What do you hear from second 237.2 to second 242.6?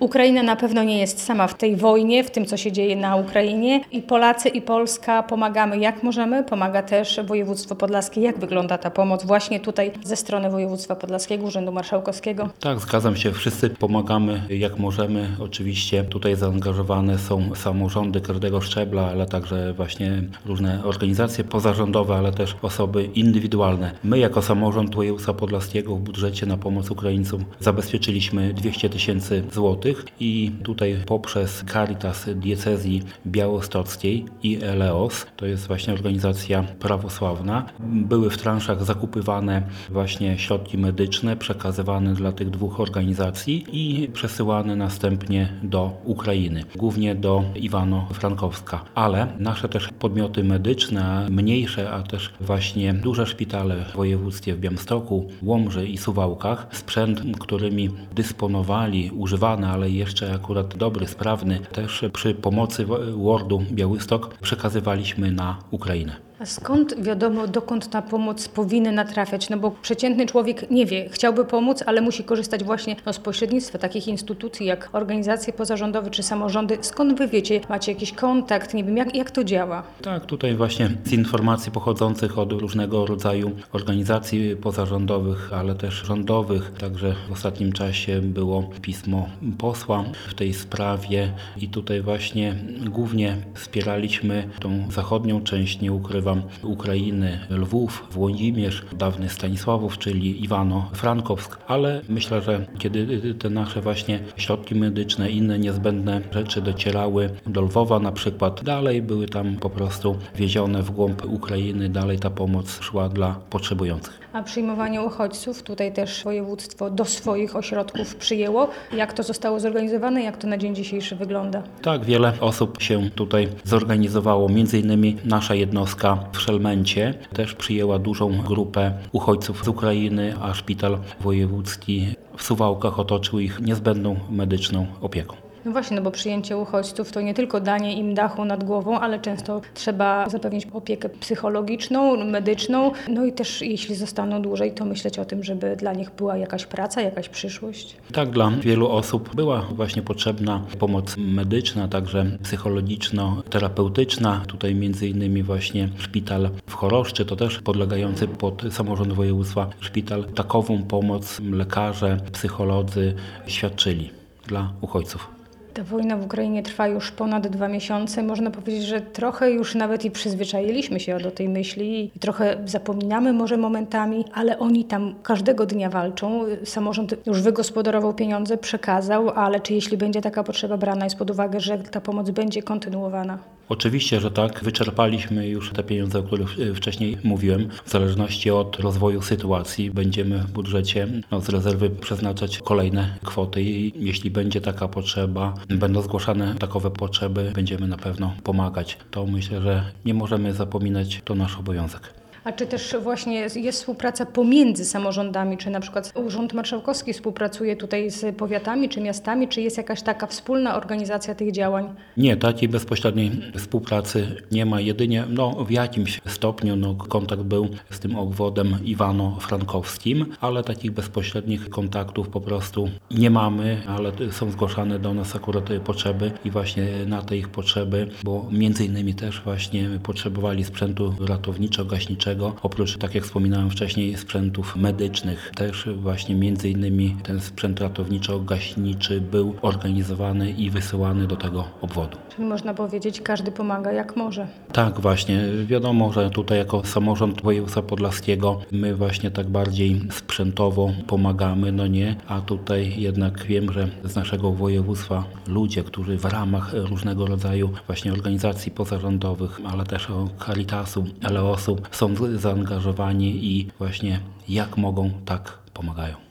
ten sprzęt ratowniczo-gaśniczy był organizowany i wysyłany do tego obwodu. Czyli